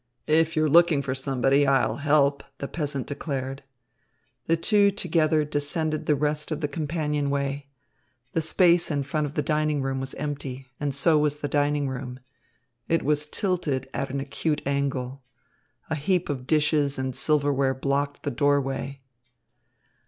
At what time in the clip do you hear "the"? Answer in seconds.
2.57-2.67, 4.47-4.57, 6.07-6.15, 6.59-6.67, 8.33-8.41, 9.35-9.43, 11.35-11.47, 18.23-18.31